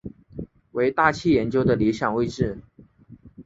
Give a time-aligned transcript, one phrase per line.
[0.71, 2.57] 为大气研究的理想位置。